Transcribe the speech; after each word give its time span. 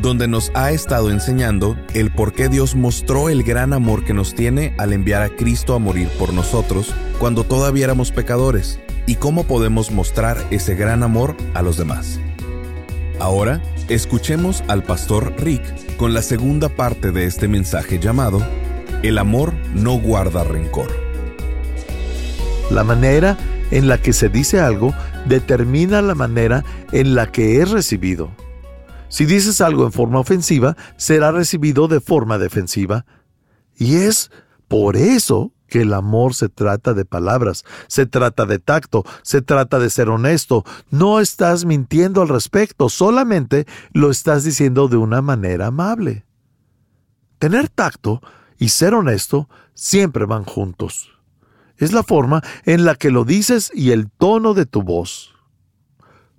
donde 0.00 0.28
nos 0.28 0.50
ha 0.54 0.70
estado 0.70 1.10
enseñando 1.10 1.76
el 1.94 2.10
por 2.10 2.32
qué 2.32 2.48
Dios 2.48 2.74
mostró 2.74 3.28
el 3.28 3.42
gran 3.42 3.72
amor 3.72 4.04
que 4.04 4.14
nos 4.14 4.34
tiene 4.34 4.74
al 4.78 4.92
enviar 4.92 5.22
a 5.22 5.30
Cristo 5.30 5.74
a 5.74 5.78
morir 5.78 6.08
por 6.18 6.32
nosotros 6.32 6.94
cuando 7.18 7.44
todavía 7.44 7.84
éramos 7.84 8.12
pecadores 8.12 8.78
y 9.06 9.16
cómo 9.16 9.44
podemos 9.44 9.90
mostrar 9.90 10.36
ese 10.50 10.74
gran 10.74 11.02
amor 11.02 11.36
a 11.54 11.62
los 11.62 11.76
demás. 11.76 12.20
Ahora, 13.18 13.62
escuchemos 13.88 14.62
al 14.68 14.82
pastor 14.82 15.32
Rick 15.38 15.62
con 15.96 16.12
la 16.12 16.22
segunda 16.22 16.68
parte 16.68 17.12
de 17.12 17.24
este 17.24 17.48
mensaje 17.48 17.98
llamado 17.98 18.46
El 19.02 19.18
amor 19.18 19.54
no 19.74 19.98
guarda 19.98 20.44
rencor. 20.44 20.88
La 22.70 22.84
manera 22.84 23.38
en 23.70 23.88
la 23.88 23.98
que 23.98 24.12
se 24.12 24.28
dice 24.28 24.60
algo 24.60 24.92
determina 25.26 26.02
la 26.02 26.14
manera 26.14 26.64
en 26.92 27.14
la 27.14 27.30
que 27.30 27.60
es 27.60 27.70
recibido. 27.70 28.30
Si 29.08 29.24
dices 29.24 29.60
algo 29.60 29.84
en 29.84 29.92
forma 29.92 30.18
ofensiva, 30.18 30.76
será 30.96 31.30
recibido 31.30 31.88
de 31.88 32.00
forma 32.00 32.38
defensiva. 32.38 33.06
Y 33.76 33.96
es 33.96 34.30
por 34.68 34.96
eso 34.96 35.52
que 35.68 35.82
el 35.82 35.92
amor 35.92 36.34
se 36.34 36.48
trata 36.48 36.94
de 36.94 37.04
palabras, 37.04 37.64
se 37.88 38.06
trata 38.06 38.46
de 38.46 38.58
tacto, 38.58 39.04
se 39.22 39.42
trata 39.42 39.78
de 39.78 39.90
ser 39.90 40.08
honesto. 40.08 40.64
No 40.90 41.20
estás 41.20 41.64
mintiendo 41.64 42.22
al 42.22 42.28
respecto, 42.28 42.88
solamente 42.88 43.66
lo 43.92 44.10
estás 44.10 44.44
diciendo 44.44 44.88
de 44.88 44.96
una 44.96 45.22
manera 45.22 45.68
amable. 45.68 46.24
Tener 47.38 47.68
tacto 47.68 48.20
y 48.58 48.70
ser 48.70 48.94
honesto 48.94 49.48
siempre 49.74 50.24
van 50.24 50.44
juntos. 50.44 51.12
Es 51.76 51.92
la 51.92 52.02
forma 52.02 52.42
en 52.64 52.84
la 52.84 52.94
que 52.94 53.10
lo 53.10 53.24
dices 53.24 53.70
y 53.74 53.90
el 53.90 54.10
tono 54.10 54.54
de 54.54 54.66
tu 54.66 54.82
voz. 54.82 55.35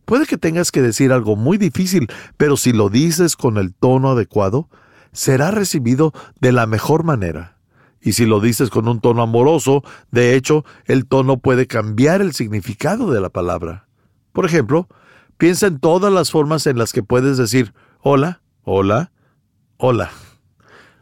Puede 0.08 0.26
que 0.26 0.38
tengas 0.38 0.72
que 0.72 0.82
decir 0.82 1.12
algo 1.12 1.36
muy 1.36 1.58
difícil, 1.58 2.08
pero 2.38 2.56
si 2.56 2.72
lo 2.72 2.88
dices 2.88 3.36
con 3.36 3.58
el 3.58 3.74
tono 3.74 4.12
adecuado, 4.12 4.70
será 5.12 5.52
recibido 5.52 6.14
de 6.40 6.54
la 6.54 6.66
mejor 6.66 7.04
manera. 7.04 7.58
Y 8.00 8.14
si 8.14 8.26
lo 8.26 8.40
dices 8.40 8.70
con 8.70 8.88
un 8.88 9.02
tono 9.02 9.22
amoroso, 9.22 9.84
de 10.10 10.36
hecho, 10.36 10.64
el 10.86 11.08
tono 11.08 11.40
puede 11.40 11.68
cambiar 11.68 12.22
el 12.22 12.32
significado 12.32 13.12
de 13.12 13.20
la 13.20 13.28
palabra. 13.28 13.90
Por 14.32 14.46
ejemplo, 14.46 14.88
piensa 15.36 15.68
en 15.68 15.78
todas 15.78 16.14
las 16.14 16.32
formas 16.32 16.68
en 16.68 16.78
las 16.78 16.94
que 16.94 17.04
puedes 17.04 17.38
decir 17.38 17.74
hola, 18.00 18.42
hola, 18.64 19.12
hola, 19.76 20.10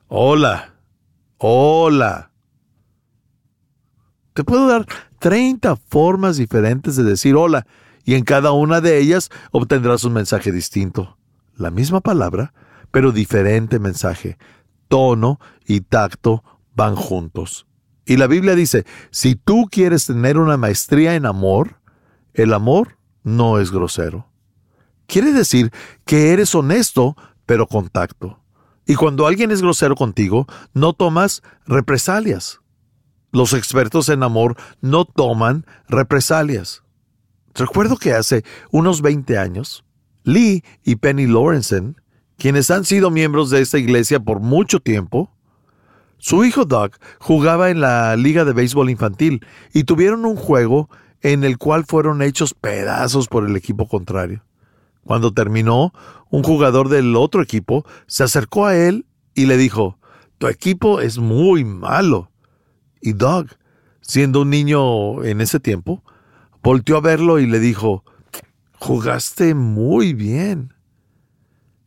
hola, 0.07 0.73
hola. 1.37 2.31
Te 4.33 4.43
puedo 4.43 4.65
dar 4.67 4.87
30 5.19 5.75
formas 5.75 6.37
diferentes 6.37 6.95
de 6.95 7.03
decir 7.03 7.35
hola 7.35 7.67
y 8.05 8.13
en 8.13 8.23
cada 8.23 8.51
una 8.51 8.79
de 8.79 8.99
ellas 8.99 9.31
obtendrás 9.51 10.03
un 10.03 10.13
mensaje 10.13 10.51
distinto. 10.51 11.17
La 11.55 11.71
misma 11.71 12.01
palabra, 12.01 12.53
pero 12.91 13.11
diferente 13.11 13.79
mensaje. 13.79 14.37
Tono 14.87 15.39
y 15.65 15.81
tacto 15.81 16.43
van 16.75 16.95
juntos. 16.95 17.65
Y 18.05 18.17
la 18.17 18.27
Biblia 18.27 18.53
dice, 18.55 18.85
si 19.09 19.35
tú 19.35 19.67
quieres 19.71 20.05
tener 20.05 20.37
una 20.37 20.55
maestría 20.57 21.15
en 21.15 21.25
amor, 21.25 21.79
el 22.35 22.53
amor 22.53 22.97
no 23.23 23.59
es 23.59 23.71
grosero. 23.71 24.27
Quiere 25.07 25.31
decir 25.31 25.71
que 26.05 26.31
eres 26.31 26.53
honesto, 26.53 27.15
pero 27.47 27.65
con 27.65 27.89
tacto. 27.89 28.39
Y 28.85 28.95
cuando 28.95 29.25
alguien 29.25 29.49
es 29.49 29.63
grosero 29.63 29.95
contigo, 29.95 30.45
no 30.73 30.93
tomas 30.93 31.41
represalias. 31.65 32.61
Los 33.31 33.53
expertos 33.53 34.09
en 34.09 34.21
amor 34.21 34.55
no 34.81 35.05
toman 35.05 35.65
represalias. 35.87 36.84
Recuerdo 37.55 37.95
que 37.95 38.11
hace 38.13 38.43
unos 38.71 39.01
20 39.01 39.37
años, 39.37 39.85
Lee 40.23 40.63
y 40.83 40.97
Penny 40.97 41.25
Lawrenson, 41.25 42.01
quienes 42.37 42.69
han 42.69 42.83
sido 42.83 43.11
miembros 43.11 43.49
de 43.49 43.61
esta 43.61 43.77
iglesia 43.77 44.19
por 44.19 44.41
mucho 44.41 44.81
tiempo, 44.81 45.31
su 46.17 46.43
hijo 46.43 46.65
Doug 46.65 46.91
jugaba 47.19 47.69
en 47.69 47.79
la 47.79 48.15
Liga 48.17 48.43
de 48.43 48.51
Béisbol 48.51 48.89
Infantil 48.89 49.45
y 49.73 49.85
tuvieron 49.85 50.25
un 50.25 50.35
juego 50.35 50.89
en 51.21 51.45
el 51.45 51.57
cual 51.57 51.85
fueron 51.85 52.21
hechos 52.21 52.53
pedazos 52.53 53.27
por 53.29 53.45
el 53.45 53.55
equipo 53.55 53.87
contrario. 53.87 54.43
Cuando 55.05 55.33
terminó, 55.33 55.93
un 56.29 56.43
jugador 56.43 56.89
del 56.89 57.15
otro 57.15 57.41
equipo 57.41 57.85
se 58.07 58.23
acercó 58.23 58.65
a 58.65 58.75
él 58.75 59.05
y 59.33 59.45
le 59.45 59.55
dijo, 59.55 59.97
Tu 60.39 60.47
equipo 60.47 60.99
es 60.99 61.19
muy 61.19 61.63
malo. 61.63 62.31
Y 63.01 63.13
Doug, 63.13 63.47
siendo 64.01 64.41
un 64.41 64.49
niño 64.49 65.23
en 65.23 65.41
ese 65.41 65.59
tiempo, 65.59 66.03
volteó 66.65 66.97
a 66.97 67.01
verlo 67.01 67.37
y 67.37 67.45
le 67.45 67.59
dijo, 67.59 68.03
jugaste 68.79 69.53
muy 69.53 70.13
bien. 70.13 70.73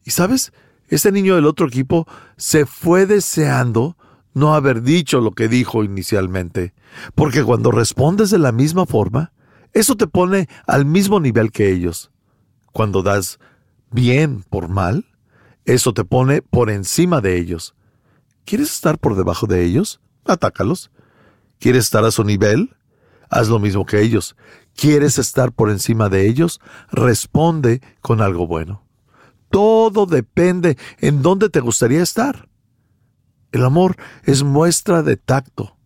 Y 0.05 0.13
sabes, 0.13 0.53
ese 0.87 1.11
niño 1.11 1.35
del 1.35 1.47
otro 1.47 1.67
equipo 1.67 2.07
se 2.37 2.65
fue 2.65 3.05
deseando 3.05 3.97
no 4.35 4.55
haber 4.55 4.83
dicho 4.83 5.21
lo 5.21 5.33
que 5.33 5.49
dijo 5.49 5.83
inicialmente, 5.83 6.75
porque 7.17 7.43
cuando 7.43 7.73
respondes 7.73 8.31
de 8.31 8.39
la 8.39 8.53
misma 8.53 8.87
forma, 8.87 9.33
eso 9.73 9.97
te 9.97 10.07
pone 10.07 10.49
al 10.65 10.85
mismo 10.85 11.19
nivel 11.19 11.51
que 11.51 11.73
ellos. 11.73 12.13
Cuando 12.71 13.03
das 13.03 13.41
bien 13.91 14.45
por 14.49 14.69
mal, 14.69 15.07
eso 15.65 15.93
te 15.93 16.05
pone 16.05 16.41
por 16.41 16.71
encima 16.71 17.21
de 17.21 17.37
ellos. 17.37 17.75
¿Quieres 18.45 18.73
estar 18.73 18.99
por 18.99 19.17
debajo 19.17 19.49
de 19.49 19.65
ellos? 19.65 20.01
Atácalos. 20.25 20.93
¿Quieres 21.59 21.87
estar 21.87 22.05
a 22.05 22.13
su 22.13 22.23
nivel? 22.23 22.78
Haz 23.31 23.49
lo 23.49 23.59
mismo 23.59 23.85
que 23.85 24.01
ellos. 24.01 24.37
¿Quieres 24.75 25.19
estar 25.19 25.53
por 25.53 25.71
encima 25.71 26.09
de 26.09 26.29
ellos? 26.29 26.61
Responde 26.91 27.83
con 28.01 28.21
algo 28.21 28.47
bueno. 28.47 28.85
Todo 29.51 30.07
depende 30.07 30.77
en 30.99 31.23
dónde 31.23 31.49
te 31.49 31.61
gustaría 31.61 32.03
estar. 32.03 32.49
El 33.51 33.65
amor 33.65 33.97
es 34.25 34.43
muestra 34.43 35.03
de 35.03 35.17
tacto. 35.17 35.77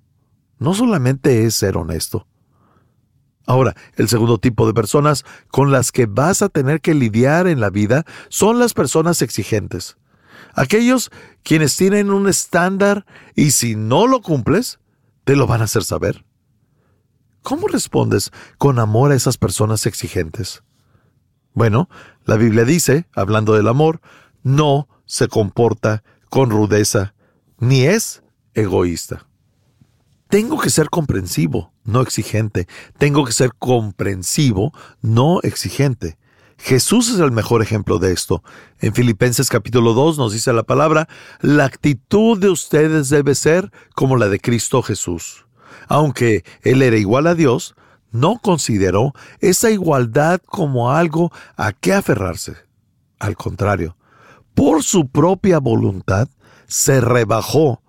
No 0.59 0.75
solamente 0.75 1.45
es 1.45 1.55
ser 1.55 1.77
honesto. 1.77 2.27
Ahora, 3.47 3.75
el 3.97 4.09
segundo 4.09 4.39
tipo 4.39 4.67
de 4.67 4.75
personas 4.75 5.25
con 5.49 5.73
las 5.73 5.91
que 5.91 6.07
vas 6.07 6.43
a 6.43 6.49
tener 6.49 6.81
que 6.81 6.95
lidiar 6.95 7.47
en 7.47 7.61
la 7.61 7.71
vida 7.71 8.05
son 8.29 8.59
las 8.59 8.73
personas 8.73 9.23
exigentes. 9.23 9.97
Aquellos 10.55 11.11
quienes 11.43 11.77
tienen 11.77 12.11
un 12.11 12.29
estándar 12.29 13.07
y 13.35 13.53
si 13.53 13.75
no 13.75 14.07
lo 14.07 14.21
cumples, 14.21 14.79
te 15.25 15.35
lo 15.35 15.47
van 15.47 15.61
a 15.61 15.65
hacer 15.65 15.83
saber. 15.83 16.25
¿Cómo 17.43 17.67
respondes 17.67 18.31
con 18.57 18.79
amor 18.79 19.11
a 19.11 19.17
esas 19.17 19.37
personas 19.37 19.87
exigentes? 19.87 20.63
Bueno, 21.55 21.89
la 22.25 22.37
Biblia 22.37 22.65
dice, 22.65 23.07
hablando 23.15 23.55
del 23.55 23.67
amor, 23.67 24.01
no 24.45 24.89
se 25.07 25.27
comporta 25.27 26.05
con 26.31 26.51
rudeza, 26.51 27.15
ni 27.59 27.83
es 27.83 28.23
egoísta. 28.55 29.27
Tengo 30.29 30.59
que 30.61 30.71
ser 30.71 30.89
comprensivo, 30.89 31.73
no 31.85 32.01
exigente. 32.01 32.69
Tengo 32.97 33.25
que 33.25 33.33
ser 33.33 33.51
comprensivo, 33.59 34.73
no 35.03 35.41
exigente. 35.43 36.19
Jesús 36.59 37.11
es 37.11 37.19
el 37.19 37.33
mejor 37.33 37.61
ejemplo 37.61 37.99
de 37.99 38.13
esto. 38.13 38.45
En 38.79 38.95
Filipenses 38.95 39.49
capítulo 39.49 39.95
2 39.95 40.17
nos 40.17 40.33
dice 40.33 40.53
la 40.53 40.63
palabra, 40.63 41.09
la 41.41 41.65
actitud 41.65 42.39
de 42.39 42.51
ustedes 42.51 43.09
debe 43.09 43.35
ser 43.35 43.73
como 43.97 44.17
la 44.17 44.29
de 44.29 44.39
Cristo 44.39 44.81
Jesús 44.81 45.45
aunque 45.89 46.45
él 46.63 46.83
era 46.83 46.97
igual 46.97 47.27
a 47.27 47.35
Dios, 47.35 47.75
no 48.11 48.39
consideró 48.39 49.13
esa 49.41 49.71
igualdad 49.71 50.41
como 50.45 50.91
algo 50.91 51.33
a 51.57 51.73
qué 51.73 51.95
aferrarse. 51.95 52.57
Al 53.19 53.37
contrario, 53.37 53.97
por 54.55 54.83
su 54.83 55.09
propia 55.09 55.59
voluntad, 55.59 56.29
se 56.67 57.01
rebajó, 57.01 57.83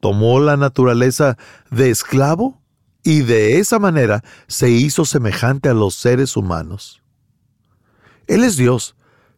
tomó 0.00 0.40
la 0.40 0.56
naturaleza 0.56 1.36
de 1.70 1.90
esclavo 1.90 2.60
y 3.02 3.20
de 3.20 3.58
esa 3.58 3.78
manera 3.78 4.22
se 4.46 4.70
hizo 4.70 5.04
semejante 5.04 5.68
a 5.68 5.74
los 5.74 5.94
seres 5.94 6.36
humanos. 6.36 7.02
Él 8.26 8.44
es 8.44 8.56
Dios, 8.56 8.96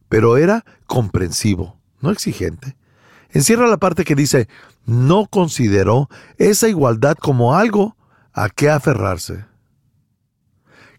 pero 0.09 0.37
era 0.37 0.65
comprensivo, 0.87 1.81
no 2.01 2.11
exigente. 2.11 2.77
Encierra 3.37 3.67
la 3.67 3.77
parte 3.77 4.07
que 4.07 4.15
dice, 4.15 4.49
no 4.87 5.27
consideró 5.27 6.09
esa 6.39 6.71
igualdad 6.71 7.19
como 7.21 7.55
algo 7.55 7.95
a 8.33 8.49
qué 8.49 8.71
aferrarse. 8.71 9.45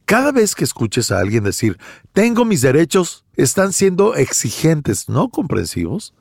Cada 0.06 0.32
vez 0.32 0.54
que 0.54 0.64
escuches 0.64 1.10
a 1.10 1.18
alguien 1.18 1.44
decir, 1.44 1.80
tengo 2.14 2.46
mis 2.46 2.62
derechos, 2.62 3.26
están 3.38 3.74
siendo 3.74 4.14
exigentes, 4.14 5.10
no 5.10 5.30
comprensivos. 5.30 6.14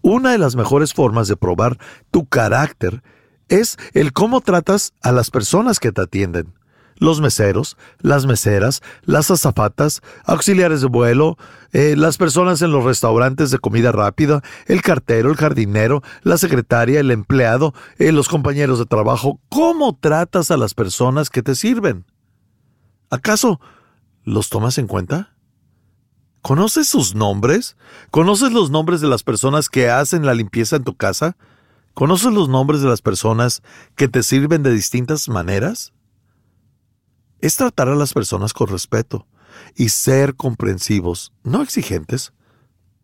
Una 0.00 0.30
de 0.30 0.38
las 0.38 0.54
mejores 0.54 0.94
formas 0.94 1.26
de 1.26 1.36
probar 1.36 1.76
tu 2.12 2.24
carácter 2.26 3.02
es 3.48 3.78
el 3.94 4.12
cómo 4.12 4.40
tratas 4.40 4.94
a 5.02 5.10
las 5.10 5.28
personas 5.32 5.80
que 5.80 5.90
te 5.90 6.02
atienden. 6.02 6.54
Los 6.98 7.20
meseros, 7.20 7.76
las 8.00 8.26
meseras, 8.26 8.82
las 9.02 9.30
azafatas, 9.30 10.02
auxiliares 10.24 10.80
de 10.80 10.88
vuelo, 10.88 11.36
eh, 11.72 11.94
las 11.96 12.16
personas 12.16 12.62
en 12.62 12.72
los 12.72 12.84
restaurantes 12.84 13.50
de 13.50 13.58
comida 13.58 13.92
rápida, 13.92 14.42
el 14.66 14.82
cartero, 14.82 15.30
el 15.30 15.36
jardinero, 15.36 16.02
la 16.22 16.38
secretaria, 16.38 17.00
el 17.00 17.10
empleado, 17.10 17.74
eh, 17.98 18.12
los 18.12 18.28
compañeros 18.28 18.78
de 18.78 18.86
trabajo. 18.86 19.40
¿Cómo 19.48 19.96
tratas 20.00 20.50
a 20.50 20.56
las 20.56 20.74
personas 20.74 21.30
que 21.30 21.42
te 21.42 21.54
sirven? 21.54 22.04
¿Acaso 23.10 23.60
los 24.24 24.48
tomas 24.48 24.78
en 24.78 24.86
cuenta? 24.86 25.34
¿Conoces 26.42 26.88
sus 26.88 27.14
nombres? 27.14 27.76
¿Conoces 28.10 28.52
los 28.52 28.70
nombres 28.70 29.00
de 29.00 29.08
las 29.08 29.22
personas 29.22 29.68
que 29.68 29.90
hacen 29.90 30.24
la 30.24 30.34
limpieza 30.34 30.76
en 30.76 30.84
tu 30.84 30.96
casa? 30.96 31.36
¿Conoces 31.94 32.32
los 32.32 32.48
nombres 32.48 32.80
de 32.80 32.88
las 32.88 33.02
personas 33.02 33.62
que 33.96 34.08
te 34.08 34.22
sirven 34.22 34.62
de 34.62 34.70
distintas 34.70 35.28
maneras? 35.28 35.92
Es 37.40 37.56
tratar 37.56 37.88
a 37.88 37.94
las 37.94 38.12
personas 38.12 38.52
con 38.52 38.68
respeto 38.68 39.26
y 39.74 39.90
ser 39.90 40.34
comprensivos, 40.34 41.32
no 41.42 41.62
exigentes. 41.62 42.32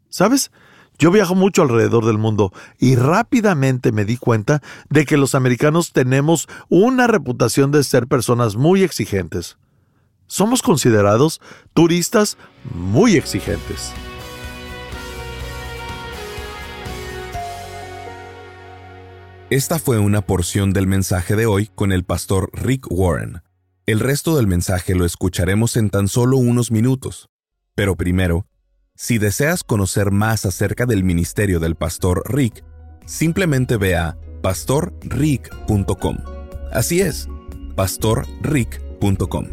¿Sabes? 0.09 0.51
Yo 0.99 1.11
viajo 1.11 1.35
mucho 1.35 1.63
alrededor 1.63 2.07
del 2.07 2.19
mundo 2.19 2.53
y 2.79 2.95
rápidamente 2.95 3.91
me 3.91 4.05
di 4.05 4.17
cuenta 4.17 4.63
de 4.89 5.07
que 5.07 5.17
los 5.17 5.35
americanos 5.35 5.93
tenemos 5.93 6.49
una 6.69 7.07
reputación 7.07 7.73
de 7.73 7.83
ser 7.83 8.07
personas 8.07 8.55
muy 8.55 8.83
exigentes 8.83 9.57
somos 10.27 10.63
considerados 10.63 11.41
turistas 11.75 12.37
muy 12.75 13.17
exigentes. 13.17 13.93
Esta 19.51 19.79
fue 19.79 19.99
una 19.99 20.23
porción 20.23 20.73
del 20.73 20.87
mensaje 20.89 21.37
de 21.37 21.47
hoy 21.47 21.71
con 21.73 21.93
el 21.93 22.03
pastor 22.05 22.51
Rick 22.53 22.87
Warren. 22.91 23.44
El 23.87 24.01
resto 24.01 24.35
del 24.39 24.47
mensaje 24.47 24.95
lo 24.95 25.05
escucharemos 25.05 25.77
en 25.77 25.91
tan 25.91 26.09
solo 26.09 26.39
unos 26.39 26.71
minutos. 26.71 27.29
Pero 27.75 27.97
primero, 27.97 28.47
si 28.95 29.19
deseas 29.19 29.63
conocer 29.63 30.11
más 30.11 30.47
acerca 30.47 30.87
del 30.87 31.05
ministerio 31.05 31.61
del 31.61 31.75
pastor 31.75 32.23
Rick, 32.33 32.65
simplemente 33.05 33.77
ve 33.77 33.95
a 33.95 34.17
pastorrick.com. 34.41 36.17
Así 36.73 37.03
es, 37.03 37.29
pastorrick.com. 37.77 39.49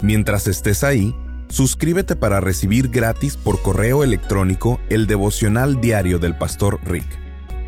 Mientras 0.00 0.46
estés 0.46 0.84
ahí, 0.84 1.12
suscríbete 1.48 2.14
para 2.14 2.38
recibir 2.38 2.88
gratis 2.88 3.36
por 3.36 3.62
correo 3.62 4.04
electrónico 4.04 4.78
el 4.90 5.08
devocional 5.08 5.80
diario 5.80 6.20
del 6.20 6.38
pastor 6.38 6.78
Rick. 6.84 7.18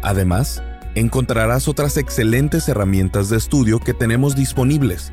Además, 0.04 0.62
encontrarás 0.94 1.66
otras 1.66 1.96
excelentes 1.96 2.68
herramientas 2.68 3.30
de 3.30 3.36
estudio 3.36 3.80
que 3.80 3.94
tenemos 3.94 4.36
disponibles. 4.36 5.12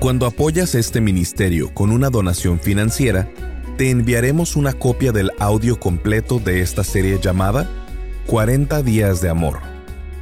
Cuando 0.00 0.26
apoyas 0.26 0.74
este 0.74 1.00
ministerio 1.02 1.74
con 1.74 1.90
una 1.90 2.08
donación 2.08 2.58
financiera, 2.58 3.28
te 3.76 3.90
enviaremos 3.90 4.56
una 4.56 4.72
copia 4.72 5.12
del 5.12 5.30
audio 5.38 5.78
completo 5.78 6.38
de 6.38 6.60
esta 6.60 6.84
serie 6.84 7.18
llamada 7.20 7.68
40 8.26 8.82
días 8.82 9.20
de 9.20 9.28
amor. 9.28 9.58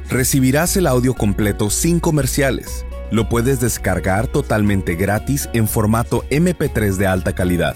Recibirás 0.09 0.75
el 0.75 0.87
audio 0.87 1.13
completo 1.13 1.69
sin 1.69 1.99
comerciales. 1.99 2.83
Lo 3.11 3.29
puedes 3.29 3.59
descargar 3.59 4.27
totalmente 4.27 4.95
gratis 4.95 5.49
en 5.53 5.67
formato 5.67 6.23
MP3 6.29 6.95
de 6.95 7.07
alta 7.07 7.33
calidad. 7.33 7.75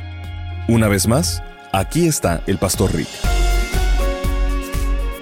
Una 0.69 0.89
vez 0.89 1.09
más, 1.09 1.43
aquí 1.73 2.07
está 2.07 2.43
el 2.47 2.59
Pastor 2.59 2.95
Rick. 2.95 3.09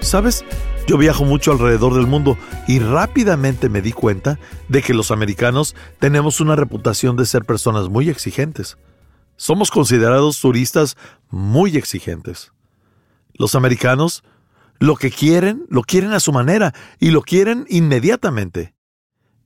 ¿Sabes? 0.00 0.44
Yo 0.86 0.98
viajo 0.98 1.24
mucho 1.24 1.52
alrededor 1.52 1.94
del 1.94 2.06
mundo 2.06 2.36
y 2.68 2.78
rápidamente 2.78 3.70
me 3.70 3.80
di 3.80 3.92
cuenta 3.92 4.38
de 4.68 4.82
que 4.82 4.92
los 4.92 5.10
americanos 5.10 5.74
tenemos 5.98 6.40
una 6.40 6.56
reputación 6.56 7.16
de 7.16 7.24
ser 7.24 7.44
personas 7.44 7.88
muy 7.88 8.10
exigentes. 8.10 8.76
Somos 9.36 9.70
considerados 9.70 10.40
turistas 10.40 10.96
muy 11.30 11.76
exigentes. 11.76 12.52
Los 13.32 13.54
americanos 13.54 14.24
lo 14.78 14.96
que 14.96 15.10
quieren, 15.10 15.64
lo 15.68 15.82
quieren 15.82 16.12
a 16.12 16.20
su 16.20 16.32
manera 16.32 16.74
y 16.98 17.10
lo 17.10 17.22
quieren 17.22 17.66
inmediatamente. 17.68 18.74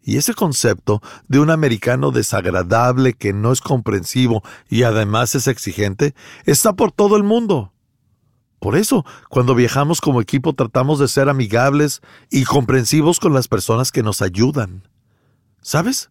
Y 0.02 0.16
ese 0.16 0.32
concepto 0.32 1.02
de 1.28 1.38
un 1.38 1.50
americano 1.50 2.10
desagradable 2.10 3.12
que 3.12 3.32
no 3.32 3.52
es 3.52 3.60
comprensivo 3.60 4.42
y 4.68 4.84
además 4.84 5.34
es 5.34 5.46
exigente 5.48 6.14
está 6.46 6.72
por 6.72 6.92
todo 6.92 7.16
el 7.16 7.24
mundo. 7.24 7.72
Por 8.58 8.76
eso, 8.76 9.04
cuando 9.28 9.54
viajamos 9.54 10.00
como 10.00 10.20
equipo 10.20 10.54
tratamos 10.54 10.98
de 10.98 11.08
ser 11.08 11.28
amigables 11.28 12.00
y 12.30 12.44
comprensivos 12.44 13.20
con 13.20 13.32
las 13.32 13.48
personas 13.48 13.92
que 13.92 14.02
nos 14.02 14.22
ayudan. 14.22 14.88
¿Sabes? 15.60 16.10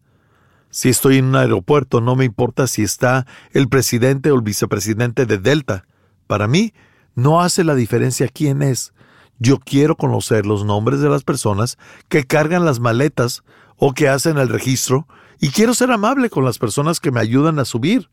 Si 0.69 0.90
estoy 0.90 1.18
en 1.18 1.25
un 1.25 1.36
aeropuerto, 1.36 2.00
no 2.00 2.16
me 2.16 2.25
importa 2.25 2.68
si 2.68 2.84
está 2.84 3.25
el 3.52 3.68
presidente 3.68 4.31
o 4.31 4.36
el 4.36 4.42
vicepresidente 4.42 5.25
de 5.25 5.40
Delta. 5.40 5.86
Para 6.28 6.48
mí, 6.48 6.74
no 7.16 7.42
hace 7.42 7.64
la 7.64 7.74
diferencia 7.74 8.28
quién 8.28 8.62
es. 8.62 8.94
Yo 9.39 9.60
quiero 9.60 9.95
conocer 9.95 10.45
los 10.45 10.66
nombres 10.66 11.00
de 11.00 11.09
las 11.09 11.23
personas 11.23 11.78
que 12.09 12.26
cargan 12.26 12.66
las 12.66 12.80
maletas 12.80 13.44
o 13.78 13.94
que 13.94 14.09
hacen 14.09 14.38
el 14.38 14.50
registro 14.50 15.07
y 15.40 15.50
quiero 15.50 15.73
ser 15.73 15.92
amable 15.92 16.30
con 16.30 16.44
las 16.44 16.57
personas 16.57 17.00
que 17.00 17.11
me 17.11 17.19
ayudan 17.19 17.59
a 17.59 17.66
subir 17.66 18.09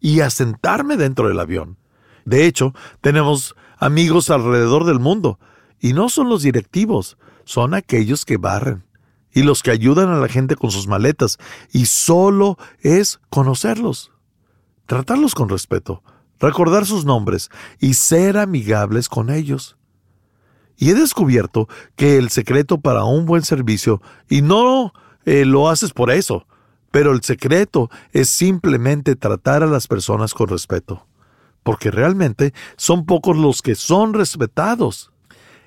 y 0.00 0.20
a 0.20 0.30
sentarme 0.30 0.96
dentro 0.96 1.28
del 1.28 1.40
avión. 1.40 1.78
De 2.24 2.44
hecho, 2.44 2.74
tenemos 3.00 3.56
amigos 3.78 4.28
alrededor 4.28 4.84
del 4.84 5.00
mundo, 5.00 5.38
y 5.80 5.94
no 5.94 6.08
son 6.10 6.28
los 6.28 6.42
directivos, 6.42 7.16
son 7.44 7.72
aquellos 7.72 8.24
que 8.24 8.36
barren 8.36 8.84
y 9.32 9.42
los 9.42 9.62
que 9.62 9.70
ayudan 9.70 10.10
a 10.10 10.18
la 10.18 10.28
gente 10.28 10.56
con 10.56 10.70
sus 10.70 10.86
maletas, 10.86 11.38
y 11.72 11.86
solo 11.86 12.58
es 12.80 13.20
conocerlos, 13.30 14.10
tratarlos 14.84 15.34
con 15.34 15.48
respeto, 15.48 16.02
recordar 16.40 16.84
sus 16.84 17.04
nombres 17.04 17.48
y 17.78 17.94
ser 17.94 18.36
amigables 18.36 19.08
con 19.08 19.30
ellos. 19.30 19.77
Y 20.78 20.90
he 20.90 20.94
descubierto 20.94 21.68
que 21.96 22.16
el 22.16 22.30
secreto 22.30 22.80
para 22.80 23.04
un 23.04 23.26
buen 23.26 23.42
servicio, 23.42 24.00
y 24.30 24.40
no 24.40 24.94
eh, 25.26 25.44
lo 25.44 25.68
haces 25.68 25.92
por 25.92 26.10
eso, 26.10 26.46
pero 26.90 27.12
el 27.12 27.22
secreto 27.22 27.90
es 28.12 28.30
simplemente 28.30 29.16
tratar 29.16 29.62
a 29.62 29.66
las 29.66 29.86
personas 29.86 30.32
con 30.32 30.48
respeto 30.48 31.08
porque 31.68 31.90
realmente 31.90 32.54
son 32.78 33.04
pocos 33.04 33.36
los 33.36 33.60
que 33.60 33.74
son 33.74 34.14
respetados. 34.14 35.12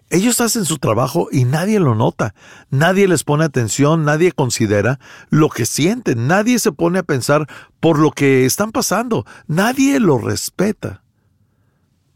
Ellos 0.09 0.41
hacen 0.41 0.65
su 0.65 0.79
trabajo 0.79 1.27
y 1.31 1.45
nadie 1.45 1.79
lo 1.79 1.93
nota, 1.93 2.33
nadie 2.71 3.07
les 3.07 3.23
pone 3.23 3.43
atención, 3.43 4.03
nadie 4.03 4.31
considera 4.31 4.99
lo 5.29 5.49
que 5.49 5.67
sienten, 5.67 6.25
nadie 6.25 6.57
se 6.57 6.71
pone 6.71 6.97
a 6.97 7.03
pensar 7.03 7.47
por 7.79 7.99
lo 7.99 8.09
que 8.09 8.47
están 8.47 8.71
pasando, 8.71 9.27
nadie 9.45 9.99
lo 9.99 10.17
respeta. 10.17 11.03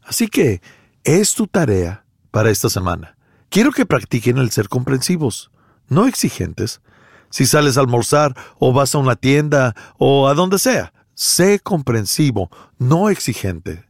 Así 0.03 0.29
que 0.29 0.63
es 1.03 1.35
tu 1.35 1.45
tarea 1.45 2.04
para 2.35 2.49
esta 2.49 2.69
semana. 2.69 3.15
Quiero 3.47 3.71
que 3.71 3.85
practiquen 3.85 4.39
el 4.39 4.51
ser 4.51 4.67
comprensivos, 4.67 5.51
no 5.87 6.05
exigentes. 6.05 6.81
Si 7.29 7.45
sales 7.45 7.77
a 7.77 7.79
almorzar 7.79 8.35
o 8.59 8.73
vas 8.73 8.93
a 8.93 8.97
una 8.97 9.15
tienda 9.15 9.73
o 9.97 10.27
a 10.27 10.33
donde 10.33 10.59
sea, 10.59 10.91
Sé 11.13 11.61
comprensivo, 11.61 12.49
no 12.77 13.09
exigente. 13.09 13.85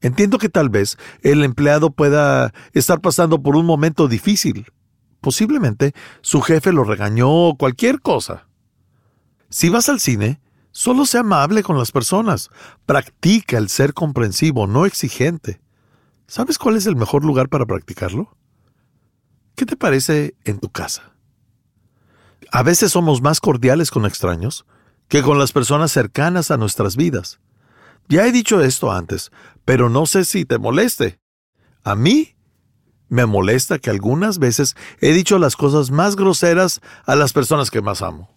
Entiendo 0.00 0.38
que 0.38 0.48
tal 0.48 0.68
vez 0.68 0.98
el 1.22 1.44
empleado 1.44 1.90
pueda 1.92 2.52
estar 2.72 3.00
pasando 3.00 3.40
por 3.40 3.54
un 3.54 3.66
momento 3.66 4.08
difícil. 4.08 4.66
Posiblemente 5.20 5.94
su 6.22 6.40
jefe 6.40 6.72
lo 6.72 6.82
regañó 6.82 7.30
o 7.30 7.56
cualquier 7.56 8.00
cosa. 8.00 8.48
Si 9.48 9.68
vas 9.68 9.88
al 9.88 10.00
cine, 10.00 10.40
solo 10.72 11.06
sé 11.06 11.18
amable 11.18 11.62
con 11.62 11.78
las 11.78 11.92
personas. 11.92 12.50
Practica 12.84 13.58
el 13.58 13.68
ser 13.68 13.94
comprensivo, 13.94 14.66
no 14.66 14.86
exigente. 14.86 15.60
¿Sabes 16.30 16.58
cuál 16.58 16.76
es 16.76 16.86
el 16.86 16.94
mejor 16.94 17.24
lugar 17.24 17.48
para 17.48 17.66
practicarlo? 17.66 18.36
¿Qué 19.56 19.66
te 19.66 19.76
parece 19.76 20.36
en 20.44 20.60
tu 20.60 20.70
casa? 20.70 21.12
A 22.52 22.62
veces 22.62 22.92
somos 22.92 23.20
más 23.20 23.40
cordiales 23.40 23.90
con 23.90 24.06
extraños 24.06 24.64
que 25.08 25.22
con 25.22 25.40
las 25.40 25.50
personas 25.50 25.90
cercanas 25.90 26.52
a 26.52 26.56
nuestras 26.56 26.94
vidas. 26.94 27.40
Ya 28.08 28.28
he 28.28 28.30
dicho 28.30 28.60
esto 28.60 28.92
antes, 28.92 29.32
pero 29.64 29.90
no 29.90 30.06
sé 30.06 30.24
si 30.24 30.44
te 30.44 30.58
moleste. 30.58 31.18
A 31.82 31.96
mí 31.96 32.36
me 33.08 33.26
molesta 33.26 33.80
que 33.80 33.90
algunas 33.90 34.38
veces 34.38 34.76
he 35.00 35.12
dicho 35.12 35.36
las 35.40 35.56
cosas 35.56 35.90
más 35.90 36.14
groseras 36.14 36.80
a 37.06 37.16
las 37.16 37.32
personas 37.32 37.72
que 37.72 37.82
más 37.82 38.02
amo. 38.02 38.32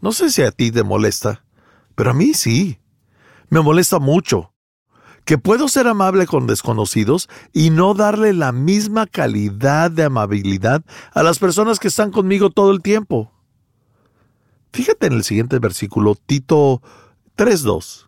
No 0.00 0.12
sé 0.12 0.30
si 0.30 0.42
a 0.42 0.52
ti 0.52 0.70
te 0.70 0.84
molesta, 0.84 1.44
pero 1.96 2.12
a 2.12 2.14
mí 2.14 2.32
sí. 2.32 2.78
Me 3.48 3.60
molesta 3.60 3.98
mucho 3.98 4.52
que 5.26 5.38
puedo 5.38 5.66
ser 5.68 5.88
amable 5.88 6.24
con 6.26 6.46
desconocidos 6.46 7.28
y 7.52 7.70
no 7.70 7.94
darle 7.94 8.32
la 8.32 8.52
misma 8.52 9.08
calidad 9.08 9.90
de 9.90 10.04
amabilidad 10.04 10.84
a 11.12 11.24
las 11.24 11.40
personas 11.40 11.80
que 11.80 11.88
están 11.88 12.12
conmigo 12.12 12.50
todo 12.50 12.70
el 12.70 12.80
tiempo. 12.80 13.32
Fíjate 14.72 15.08
en 15.08 15.14
el 15.14 15.24
siguiente 15.24 15.58
versículo, 15.58 16.14
Tito 16.14 16.80
3.2. 17.36 18.06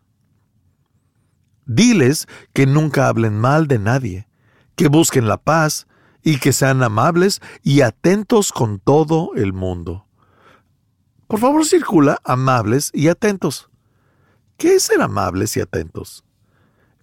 Diles 1.67 2.29
que 2.53 2.67
nunca 2.67 3.09
hablen 3.09 3.37
mal 3.37 3.67
de 3.67 3.81
nadie, 3.81 4.29
que 4.77 4.87
busquen 4.87 5.27
la 5.27 5.39
paz 5.39 5.89
y 6.23 6.39
que 6.39 6.53
sean 6.53 6.85
amables 6.85 7.41
y 7.65 7.81
atentos 7.81 8.53
con 8.53 8.79
todo 8.79 9.33
el 9.35 9.53
mundo. 9.53 10.07
Por 11.27 11.41
favor, 11.41 11.67
circula 11.67 12.21
amables 12.23 12.93
y 12.95 13.09
atentos. 13.09 13.71
¿Qué 14.57 14.77
es 14.77 14.85
ser 14.85 15.03
amables 15.03 15.57
y 15.57 15.61
atentos? 15.61 16.25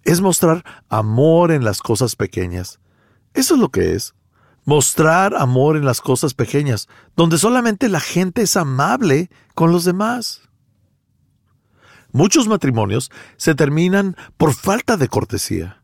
Es 0.06 0.20
mostrar 0.20 0.64
amor 0.88 1.50
en 1.50 1.64
las 1.64 1.80
cosas 1.80 2.14
pequeñas. 2.14 2.78
Eso 3.34 3.54
es 3.54 3.60
lo 3.60 3.70
que 3.70 3.94
es. 3.94 4.14
Mostrar 4.64 5.34
amor 5.34 5.76
en 5.76 5.84
las 5.84 6.00
cosas 6.00 6.32
pequeñas, 6.32 6.88
donde 7.16 7.38
solamente 7.38 7.88
la 7.88 8.00
gente 8.00 8.42
es 8.42 8.56
amable 8.56 9.30
con 9.54 9.72
los 9.72 9.84
demás. 9.84 10.42
Muchos 12.12 12.48
matrimonios 12.48 13.10
se 13.36 13.54
terminan 13.54 14.16
por 14.36 14.54
falta 14.54 14.96
de 14.96 15.08
cortesía, 15.08 15.82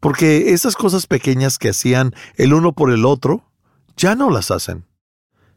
porque 0.00 0.52
esas 0.52 0.76
cosas 0.76 1.06
pequeñas 1.06 1.58
que 1.58 1.70
hacían 1.70 2.14
el 2.34 2.52
uno 2.52 2.72
por 2.72 2.90
el 2.90 3.04
otro, 3.04 3.48
ya 3.96 4.14
no 4.16 4.28
las 4.30 4.50
hacen. 4.50 4.86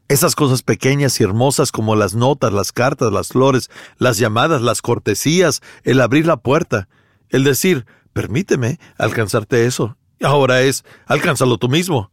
Esas 0.08 0.34
cosas 0.34 0.62
pequeñas 0.62 1.20
y 1.20 1.24
hermosas 1.24 1.70
como 1.70 1.96
las 1.96 2.14
notas, 2.14 2.52
las 2.52 2.72
cartas, 2.72 3.12
las 3.12 3.28
flores, 3.28 3.68
las 3.98 4.18
llamadas, 4.18 4.62
las 4.62 4.80
cortesías, 4.80 5.60
el 5.84 6.00
abrir 6.00 6.26
la 6.26 6.38
puerta, 6.38 6.88
el 7.30 7.44
decir, 7.44 7.86
permíteme 8.12 8.78
alcanzarte 8.98 9.66
eso. 9.66 9.96
Ahora 10.22 10.60
es, 10.62 10.84
alcánzalo 11.06 11.58
tú 11.58 11.68
mismo. 11.68 12.10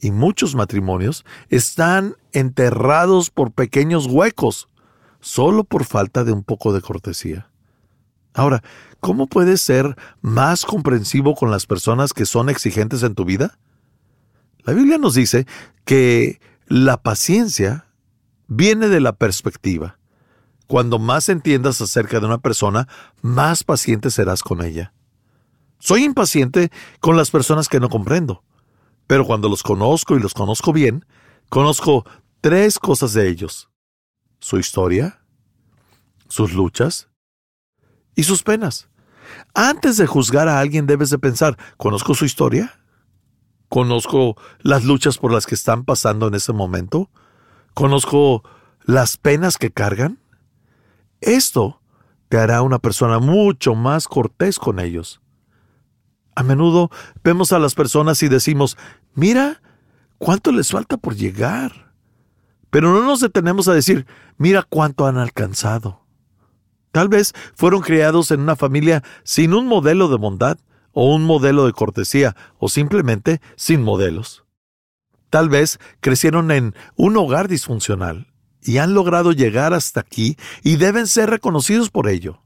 Y 0.00 0.10
muchos 0.10 0.54
matrimonios 0.54 1.24
están 1.48 2.16
enterrados 2.32 3.30
por 3.30 3.52
pequeños 3.52 4.06
huecos, 4.06 4.68
solo 5.20 5.64
por 5.64 5.84
falta 5.84 6.24
de 6.24 6.32
un 6.32 6.42
poco 6.42 6.72
de 6.72 6.80
cortesía. 6.80 7.50
Ahora, 8.32 8.62
¿cómo 9.00 9.26
puedes 9.26 9.60
ser 9.60 9.96
más 10.22 10.64
comprensivo 10.64 11.34
con 11.34 11.50
las 11.50 11.66
personas 11.66 12.12
que 12.12 12.26
son 12.26 12.48
exigentes 12.48 13.02
en 13.02 13.14
tu 13.14 13.24
vida? 13.24 13.58
La 14.64 14.72
Biblia 14.72 14.98
nos 14.98 15.14
dice 15.14 15.46
que 15.84 16.40
la 16.66 17.02
paciencia 17.02 17.86
viene 18.46 18.88
de 18.88 19.00
la 19.00 19.12
perspectiva. 19.12 19.99
Cuando 20.70 21.00
más 21.00 21.28
entiendas 21.28 21.80
acerca 21.80 22.20
de 22.20 22.26
una 22.26 22.38
persona, 22.38 22.86
más 23.22 23.64
paciente 23.64 24.08
serás 24.08 24.44
con 24.44 24.64
ella. 24.64 24.92
Soy 25.80 26.04
impaciente 26.04 26.70
con 27.00 27.16
las 27.16 27.32
personas 27.32 27.68
que 27.68 27.80
no 27.80 27.88
comprendo, 27.88 28.44
pero 29.08 29.26
cuando 29.26 29.48
los 29.48 29.64
conozco 29.64 30.14
y 30.14 30.20
los 30.20 30.32
conozco 30.32 30.72
bien, 30.72 31.04
conozco 31.48 32.06
tres 32.40 32.78
cosas 32.78 33.14
de 33.14 33.28
ellos. 33.28 33.68
Su 34.38 34.60
historia, 34.60 35.24
sus 36.28 36.52
luchas 36.52 37.08
y 38.14 38.22
sus 38.22 38.44
penas. 38.44 38.88
Antes 39.54 39.96
de 39.96 40.06
juzgar 40.06 40.46
a 40.46 40.60
alguien 40.60 40.86
debes 40.86 41.10
de 41.10 41.18
pensar, 41.18 41.58
¿conozco 41.78 42.14
su 42.14 42.24
historia? 42.24 42.78
¿Conozco 43.68 44.36
las 44.60 44.84
luchas 44.84 45.18
por 45.18 45.32
las 45.32 45.46
que 45.46 45.56
están 45.56 45.84
pasando 45.84 46.28
en 46.28 46.34
ese 46.34 46.52
momento? 46.52 47.10
¿Conozco 47.74 48.44
las 48.84 49.16
penas 49.16 49.58
que 49.58 49.72
cargan? 49.72 50.20
Esto 51.20 51.80
te 52.28 52.38
hará 52.38 52.62
una 52.62 52.78
persona 52.78 53.18
mucho 53.18 53.74
más 53.74 54.08
cortés 54.08 54.58
con 54.58 54.78
ellos. 54.78 55.20
A 56.34 56.42
menudo 56.42 56.90
vemos 57.22 57.52
a 57.52 57.58
las 57.58 57.74
personas 57.74 58.22
y 58.22 58.28
decimos, 58.28 58.78
mira, 59.14 59.60
cuánto 60.18 60.52
les 60.52 60.70
falta 60.70 60.96
por 60.96 61.16
llegar. 61.16 61.92
Pero 62.70 62.92
no 62.92 63.04
nos 63.04 63.20
detenemos 63.20 63.68
a 63.68 63.74
decir, 63.74 64.06
mira 64.38 64.62
cuánto 64.62 65.06
han 65.06 65.18
alcanzado. 65.18 66.06
Tal 66.92 67.08
vez 67.08 67.34
fueron 67.54 67.82
criados 67.82 68.30
en 68.30 68.40
una 68.40 68.56
familia 68.56 69.02
sin 69.24 69.54
un 69.54 69.66
modelo 69.66 70.08
de 70.08 70.16
bondad 70.16 70.58
o 70.92 71.14
un 71.14 71.24
modelo 71.24 71.66
de 71.66 71.72
cortesía 71.72 72.36
o 72.58 72.68
simplemente 72.68 73.40
sin 73.56 73.82
modelos. 73.82 74.44
Tal 75.30 75.48
vez 75.48 75.78
crecieron 76.00 76.50
en 76.50 76.74
un 76.96 77.16
hogar 77.16 77.48
disfuncional 77.48 78.29
y 78.62 78.78
han 78.78 78.94
logrado 78.94 79.32
llegar 79.32 79.74
hasta 79.74 80.00
aquí 80.00 80.36
y 80.62 80.76
deben 80.76 81.06
ser 81.06 81.30
reconocidos 81.30 81.90
por 81.90 82.08
ello. 82.08 82.42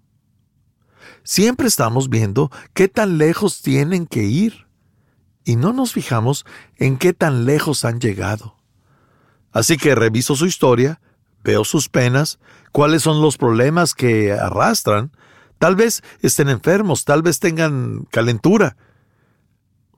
Siempre 1.23 1.69
estamos 1.69 2.11
viendo 2.11 2.51
qué 2.75 2.89
tan 2.89 3.19
lejos 3.19 3.63
tienen 3.63 4.07
que 4.07 4.25
ir 4.25 4.67
y 5.45 5.57
no 5.57 5.73
nos 5.73 5.93
fijamos 5.93 6.45
en 6.77 6.99
qué 6.99 7.13
tan 7.13 7.45
lejos 7.47 7.85
han 7.85 8.01
llegado. 8.01 8.57
Así 9.53 9.77
que 9.77 9.95
reviso 9.95 10.37
su 10.37 10.47
historia, 10.47 11.01
veo 11.43 11.65
sus 11.65 11.89
penas, 11.89 12.39
cuáles 12.73 13.03
son 13.03 13.23
los 13.23 13.37
problemas 13.37 13.95
que 13.95 14.33
arrastran, 14.33 15.13
tal 15.59 15.77
vez 15.77 16.03
estén 16.21 16.49
enfermos, 16.49 17.05
tal 17.05 17.23
vez 17.23 17.39
tengan 17.39 18.05
calentura. 18.11 18.77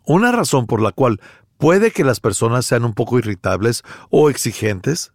Una 0.04 0.30
razón 0.30 0.66
por 0.66 0.80
la 0.80 0.92
cual 0.92 1.20
puede 1.58 1.90
que 1.90 2.04
las 2.04 2.20
personas 2.20 2.66
sean 2.66 2.84
un 2.84 2.92
poco 2.92 3.18
irritables 3.18 3.82
o 4.10 4.30
exigentes 4.30 5.12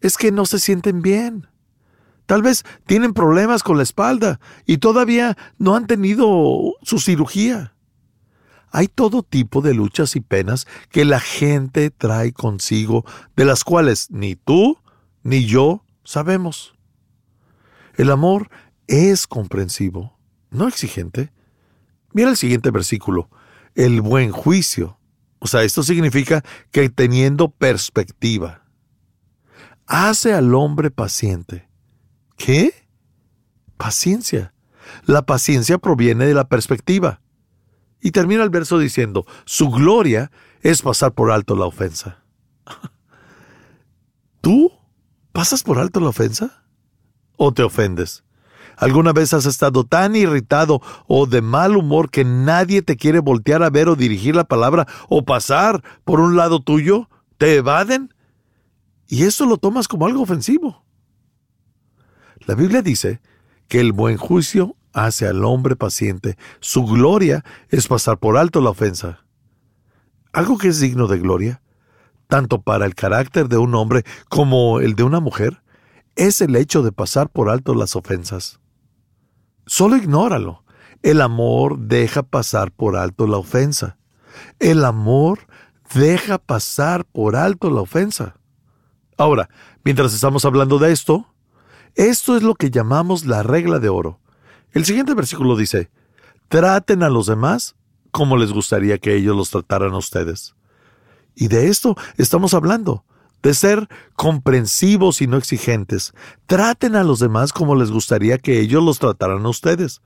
es 0.00 0.16
que 0.16 0.32
no 0.32 0.46
se 0.46 0.58
sienten 0.58 1.02
bien. 1.02 1.48
Tal 2.26 2.42
vez 2.42 2.64
tienen 2.86 3.14
problemas 3.14 3.62
con 3.62 3.78
la 3.78 3.82
espalda 3.82 4.38
y 4.66 4.78
todavía 4.78 5.36
no 5.56 5.76
han 5.76 5.86
tenido 5.86 6.74
su 6.82 6.98
cirugía. 6.98 7.74
Hay 8.70 8.86
todo 8.86 9.22
tipo 9.22 9.62
de 9.62 9.72
luchas 9.72 10.14
y 10.14 10.20
penas 10.20 10.66
que 10.90 11.06
la 11.06 11.20
gente 11.20 11.90
trae 11.90 12.32
consigo, 12.32 13.06
de 13.34 13.46
las 13.46 13.64
cuales 13.64 14.10
ni 14.10 14.36
tú 14.36 14.78
ni 15.22 15.46
yo 15.46 15.86
sabemos. 16.04 16.74
El 17.96 18.10
amor 18.10 18.50
es 18.86 19.26
comprensivo, 19.26 20.18
no 20.50 20.68
exigente. 20.68 21.32
Mira 22.12 22.28
el 22.28 22.36
siguiente 22.36 22.70
versículo, 22.70 23.30
el 23.74 24.02
buen 24.02 24.32
juicio. 24.32 24.98
O 25.38 25.46
sea, 25.46 25.62
esto 25.62 25.82
significa 25.82 26.44
que 26.72 26.90
teniendo 26.90 27.48
perspectiva 27.50 28.67
hace 29.88 30.34
al 30.34 30.54
hombre 30.54 30.90
paciente. 30.90 31.68
¿Qué? 32.36 32.72
Paciencia. 33.76 34.54
La 35.04 35.22
paciencia 35.22 35.78
proviene 35.78 36.26
de 36.26 36.34
la 36.34 36.48
perspectiva. 36.48 37.20
Y 38.00 38.12
termina 38.12 38.44
el 38.44 38.50
verso 38.50 38.78
diciendo, 38.78 39.26
su 39.44 39.70
gloria 39.70 40.30
es 40.60 40.82
pasar 40.82 41.12
por 41.12 41.32
alto 41.32 41.56
la 41.56 41.64
ofensa. 41.66 42.22
¿Tú 44.40 44.70
pasas 45.32 45.62
por 45.62 45.78
alto 45.78 45.98
la 45.98 46.08
ofensa? 46.08 46.64
¿O 47.36 47.52
te 47.52 47.62
ofendes? 47.62 48.24
¿Alguna 48.76 49.12
vez 49.12 49.34
has 49.34 49.46
estado 49.46 49.84
tan 49.84 50.14
irritado 50.14 50.80
o 51.08 51.26
de 51.26 51.42
mal 51.42 51.76
humor 51.76 52.10
que 52.10 52.24
nadie 52.24 52.82
te 52.82 52.96
quiere 52.96 53.18
voltear 53.18 53.64
a 53.64 53.70
ver 53.70 53.88
o 53.88 53.96
dirigir 53.96 54.36
la 54.36 54.44
palabra 54.44 54.86
o 55.08 55.24
pasar 55.24 55.82
por 56.04 56.20
un 56.20 56.36
lado 56.36 56.60
tuyo? 56.60 57.08
¿Te 57.38 57.56
evaden? 57.56 58.14
Y 59.08 59.24
eso 59.24 59.46
lo 59.46 59.56
tomas 59.56 59.88
como 59.88 60.06
algo 60.06 60.22
ofensivo. 60.22 60.84
La 62.46 62.54
Biblia 62.54 62.82
dice 62.82 63.20
que 63.66 63.80
el 63.80 63.92
buen 63.92 64.18
juicio 64.18 64.76
hace 64.92 65.26
al 65.26 65.44
hombre 65.44 65.76
paciente. 65.76 66.36
Su 66.60 66.84
gloria 66.84 67.44
es 67.70 67.88
pasar 67.88 68.18
por 68.18 68.36
alto 68.36 68.60
la 68.60 68.70
ofensa. 68.70 69.24
Algo 70.32 70.58
que 70.58 70.68
es 70.68 70.78
digno 70.78 71.06
de 71.06 71.18
gloria, 71.18 71.62
tanto 72.26 72.60
para 72.60 72.84
el 72.84 72.94
carácter 72.94 73.48
de 73.48 73.56
un 73.56 73.74
hombre 73.74 74.04
como 74.28 74.80
el 74.80 74.94
de 74.94 75.02
una 75.02 75.20
mujer, 75.20 75.62
es 76.14 76.40
el 76.42 76.54
hecho 76.54 76.82
de 76.82 76.92
pasar 76.92 77.30
por 77.30 77.48
alto 77.48 77.74
las 77.74 77.96
ofensas. 77.96 78.60
Solo 79.66 79.96
ignóralo. 79.96 80.64
El 81.02 81.20
amor 81.20 81.78
deja 81.78 82.22
pasar 82.22 82.72
por 82.72 82.96
alto 82.96 83.26
la 83.26 83.38
ofensa. 83.38 83.98
El 84.58 84.84
amor 84.84 85.46
deja 85.94 86.38
pasar 86.38 87.04
por 87.04 87.36
alto 87.36 87.70
la 87.70 87.80
ofensa. 87.80 88.37
Ahora, 89.18 89.50
mientras 89.82 90.14
estamos 90.14 90.44
hablando 90.44 90.78
de 90.78 90.92
esto, 90.92 91.26
esto 91.96 92.36
es 92.36 92.44
lo 92.44 92.54
que 92.54 92.70
llamamos 92.70 93.26
la 93.26 93.42
regla 93.42 93.80
de 93.80 93.88
oro. 93.88 94.20
El 94.70 94.84
siguiente 94.84 95.12
versículo 95.14 95.56
dice, 95.56 95.90
traten 96.48 97.02
a 97.02 97.08
los 97.08 97.26
demás 97.26 97.74
como 98.12 98.36
les 98.36 98.52
gustaría 98.52 98.98
que 98.98 99.16
ellos 99.16 99.36
los 99.36 99.50
trataran 99.50 99.92
a 99.92 99.98
ustedes. 99.98 100.54
Y 101.34 101.48
de 101.48 101.66
esto 101.66 101.96
estamos 102.16 102.54
hablando, 102.54 103.04
de 103.42 103.54
ser 103.54 103.88
comprensivos 104.14 105.20
y 105.20 105.26
no 105.26 105.36
exigentes. 105.36 106.14
Traten 106.46 106.94
a 106.94 107.02
los 107.02 107.18
demás 107.18 107.52
como 107.52 107.74
les 107.74 107.90
gustaría 107.90 108.38
que 108.38 108.60
ellos 108.60 108.84
los 108.84 109.00
trataran 109.00 109.44
a 109.44 109.48
ustedes. 109.48 110.00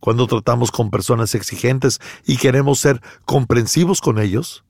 Cuando 0.00 0.26
tratamos 0.26 0.72
con 0.72 0.90
personas 0.90 1.36
exigentes 1.36 2.00
y 2.26 2.36
queremos 2.38 2.80
ser 2.80 3.00
comprensivos 3.24 4.00
con 4.00 4.18
ellos, 4.18 4.64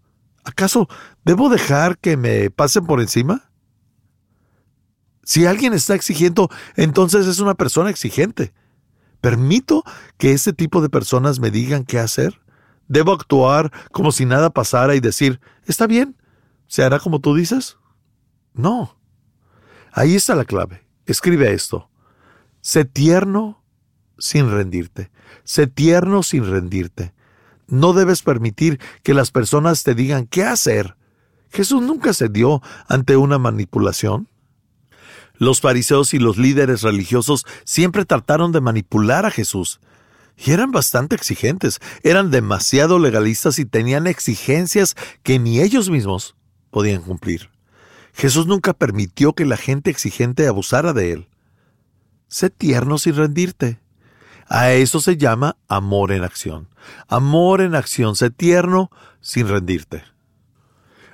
¿acaso 0.44 0.88
debo 1.24 1.48
dejar 1.48 1.96
que 1.96 2.18
me 2.18 2.50
pasen 2.50 2.84
por 2.84 3.00
encima? 3.00 3.47
Si 5.28 5.44
alguien 5.44 5.74
está 5.74 5.94
exigiendo, 5.94 6.48
entonces 6.74 7.26
es 7.26 7.38
una 7.38 7.52
persona 7.52 7.90
exigente. 7.90 8.54
¿Permito 9.20 9.84
que 10.16 10.32
ese 10.32 10.54
tipo 10.54 10.80
de 10.80 10.88
personas 10.88 11.38
me 11.38 11.50
digan 11.50 11.84
qué 11.84 11.98
hacer? 11.98 12.40
¿Debo 12.86 13.12
actuar 13.12 13.70
como 13.92 14.10
si 14.10 14.24
nada 14.24 14.48
pasara 14.48 14.94
y 14.94 15.00
decir, 15.00 15.38
está 15.66 15.86
bien, 15.86 16.16
se 16.66 16.82
hará 16.82 16.98
como 16.98 17.20
tú 17.20 17.34
dices? 17.34 17.76
No. 18.54 18.96
Ahí 19.92 20.14
está 20.14 20.34
la 20.34 20.46
clave. 20.46 20.86
Escribe 21.04 21.52
esto. 21.52 21.90
Sé 22.62 22.86
tierno 22.86 23.62
sin 24.16 24.50
rendirte. 24.50 25.10
Sé 25.44 25.66
tierno 25.66 26.22
sin 26.22 26.50
rendirte. 26.50 27.12
No 27.66 27.92
debes 27.92 28.22
permitir 28.22 28.80
que 29.02 29.12
las 29.12 29.30
personas 29.30 29.82
te 29.82 29.94
digan 29.94 30.26
qué 30.26 30.44
hacer. 30.44 30.96
Jesús 31.50 31.82
nunca 31.82 32.14
se 32.14 32.30
dio 32.30 32.62
ante 32.88 33.18
una 33.18 33.36
manipulación. 33.36 34.26
Los 35.38 35.60
fariseos 35.60 36.14
y 36.14 36.18
los 36.18 36.36
líderes 36.36 36.82
religiosos 36.82 37.46
siempre 37.64 38.04
trataron 38.04 38.52
de 38.52 38.60
manipular 38.60 39.24
a 39.24 39.30
Jesús. 39.30 39.80
Y 40.36 40.52
eran 40.52 40.70
bastante 40.70 41.16
exigentes, 41.16 41.80
eran 42.02 42.30
demasiado 42.30 42.98
legalistas 42.98 43.58
y 43.58 43.64
tenían 43.64 44.06
exigencias 44.06 44.96
que 45.22 45.38
ni 45.38 45.60
ellos 45.60 45.90
mismos 45.90 46.36
podían 46.70 47.02
cumplir. 47.02 47.50
Jesús 48.14 48.46
nunca 48.46 48.72
permitió 48.72 49.32
que 49.32 49.46
la 49.46 49.56
gente 49.56 49.90
exigente 49.90 50.46
abusara 50.46 50.92
de 50.92 51.12
él. 51.12 51.28
Sé 52.28 52.50
tierno 52.50 52.98
sin 52.98 53.16
rendirte. 53.16 53.80
A 54.48 54.72
eso 54.72 55.00
se 55.00 55.16
llama 55.16 55.56
amor 55.68 56.10
en 56.12 56.24
acción. 56.24 56.68
Amor 57.06 57.60
en 57.60 57.74
acción, 57.74 58.16
sé 58.16 58.30
tierno 58.30 58.90
sin 59.20 59.46
rendirte. 59.46 60.02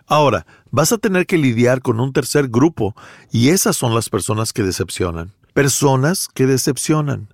Ahora, 0.06 0.46
vas 0.70 0.92
a 0.92 0.98
tener 0.98 1.26
que 1.26 1.38
lidiar 1.38 1.80
con 1.80 2.00
un 2.00 2.12
tercer 2.12 2.48
grupo, 2.48 2.94
y 3.30 3.48
esas 3.48 3.76
son 3.76 3.94
las 3.94 4.10
personas 4.10 4.52
que 4.52 4.62
decepcionan. 4.62 5.32
Personas 5.54 6.28
que 6.28 6.46
decepcionan. 6.46 7.32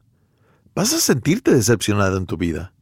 Vas 0.75 0.93
a 0.93 1.01
sentirte 1.01 1.53
decepcionado 1.53 2.17
en 2.17 2.27
tu 2.27 2.37
vida. 2.37 2.73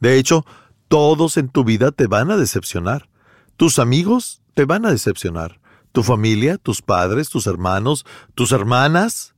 De 0.00 0.18
hecho, 0.18 0.44
todos 0.88 1.36
en 1.36 1.48
tu 1.48 1.64
vida 1.64 1.90
te 1.90 2.06
van 2.06 2.30
a 2.30 2.36
decepcionar. 2.36 3.08
Tus 3.56 3.78
amigos 3.78 4.42
te 4.54 4.64
van 4.64 4.84
a 4.84 4.90
decepcionar. 4.90 5.60
Tu 5.92 6.02
familia, 6.02 6.58
tus 6.58 6.82
padres, 6.82 7.30
tus 7.30 7.46
hermanos, 7.46 8.04
tus 8.34 8.52
hermanas, 8.52 9.34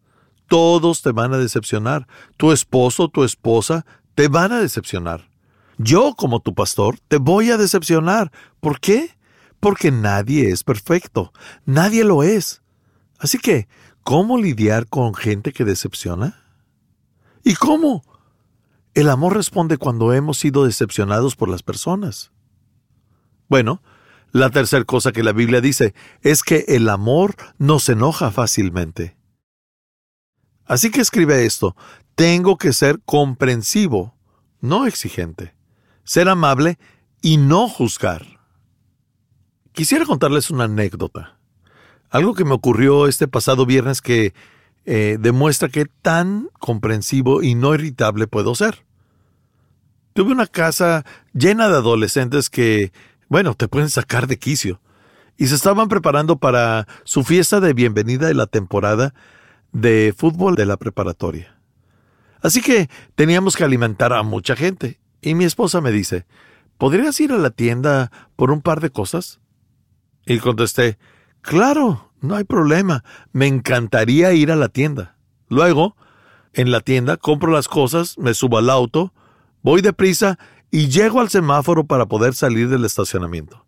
todos 0.49 1.03
te 1.03 1.13
van 1.13 1.33
a 1.35 1.39
decepcionar. 1.39 2.07
Tu 2.37 2.53
esposo, 2.53 3.09
tu 3.09 3.25
esposa, 3.25 3.87
te 4.15 4.29
van 4.29 4.53
a 4.53 4.59
decepcionar. 4.59 5.29
Yo, 5.79 6.15
como 6.15 6.41
tu 6.41 6.55
pastor, 6.55 6.99
te 7.09 7.19
voy 7.19 7.51
a 7.51 7.59
decepcionar. 7.59 8.33
¿Por 8.61 8.81
qué? 8.81 9.16
Porque 9.67 9.91
nadie 9.91 10.53
es 10.53 10.63
perfecto, 10.63 11.33
nadie 11.65 12.05
lo 12.05 12.23
es. 12.23 12.63
Así 13.19 13.37
que, 13.37 13.67
¿cómo 14.05 14.39
lidiar 14.39 14.87
con 14.87 15.13
gente 15.13 15.53
que 15.53 15.65
decepciona? 15.65 16.41
¿Y 17.43 17.57
cómo? 17.57 18.05
El 18.95 19.11
amor 19.11 19.35
responde 19.35 19.77
cuando 19.77 20.13
hemos 20.13 20.39
sido 20.39 20.67
decepcionados 20.67 21.35
por 21.35 21.49
las 21.49 21.65
personas. 21.65 22.31
Bueno, 23.49 23.83
la 24.31 24.51
tercera 24.51 24.85
cosa 24.85 25.11
que 25.11 25.25
la 25.25 25.33
Biblia 25.33 25.61
dice 25.61 25.95
es 26.23 26.45
que 26.45 26.65
el 26.69 26.89
amor 26.89 27.35
no 27.59 27.81
se 27.81 27.95
enoja 27.95 28.31
fácilmente. 28.31 29.17
Así 30.65 30.93
que 30.93 31.01
escribe 31.01 31.45
esto, 31.45 31.75
tengo 32.15 32.57
que 32.57 32.73
ser 32.73 33.01
comprensivo, 33.05 34.15
no 34.61 34.87
exigente, 34.87 35.57
ser 36.05 36.29
amable 36.29 36.79
y 37.21 37.39
no 37.39 37.69
juzgar. 37.69 38.36
Quisiera 39.77 40.07
contarles 40.07 40.51
una 40.51 40.65
anécdota. 40.65 41.37
Algo 42.09 42.33
que 42.33 42.47
me 42.47 42.55
ocurrió 42.55 43.07
este 43.07 43.29
pasado 43.29 43.67
viernes 43.67 44.01
que 44.01 44.33
eh, 44.87 45.19
demuestra 45.21 45.69
qué 45.69 45.85
tan 46.01 46.49
comprensivo 46.59 47.43
y 47.43 47.55
no 47.55 47.75
irritable 47.75 48.27
puedo 48.27 48.55
ser. 48.55 48.87
Tuve 50.15 50.33
una 50.33 50.47
casa 50.47 51.05
llena 51.35 51.69
de 51.69 51.75
adolescentes 51.75 52.49
que, 52.49 52.91
bueno, 53.29 53.53
te 53.53 53.69
pueden 53.69 53.91
sacar 53.91 54.27
de 54.27 54.39
quicio. 54.39 54.81
Y 55.37 55.49
se 55.49 55.57
estaban 55.57 55.89
preparando 55.89 56.39
para 56.39 56.89
su 57.05 57.23
fiesta 57.23 57.61
de 57.61 57.75
bienvenida 57.75 58.29
de 58.29 58.35
la 58.35 58.47
temporada 58.47 59.13
de 59.73 60.15
fútbol 60.17 60.55
de 60.55 60.65
la 60.65 60.79
preparatoria. 60.79 61.55
Así 62.41 62.63
que 62.63 62.89
teníamos 63.15 63.57
que 63.57 63.65
alimentar 63.65 64.15
a 64.15 64.23
mucha 64.23 64.57
gente. 64.57 65.01
Y 65.21 65.35
mi 65.35 65.45
esposa 65.45 65.83
me 65.83 65.93
dice, 65.93 66.25
¿podrías 66.79 67.21
ir 67.21 67.31
a 67.31 67.37
la 67.37 67.51
tienda 67.51 68.11
por 68.37 68.51
un 68.51 68.63
par 68.63 68.81
de 68.81 68.89
cosas? 68.89 69.39
Y 70.27 70.41
contesté, 70.41 70.99
claro, 71.41 72.11
no 72.21 72.35
hay 72.35 72.45
problema, 72.45 73.05
me 73.33 73.47
encantaría 73.47 74.33
ir 74.33 74.51
a 74.51 74.57
la 74.57 74.69
tienda. 74.69 75.17
Luego, 75.49 75.97
en 76.53 76.73
la 76.73 76.81
tienda, 76.81 77.17
compro 77.17 77.53
las 77.53 77.69
cosas, 77.69 78.19
me 78.19 78.35
subo 78.35 78.59
al 78.59 78.69
auto, 78.69 79.15
voy 79.63 79.83
deprisa 79.83 80.39
y 80.71 80.89
llego 80.89 81.21
al 81.21 81.31
semáforo 81.31 81.85
para 81.85 82.07
poder 82.07 82.35
salir 82.35 82.69
del 82.69 82.85
estacionamiento. 82.85 83.65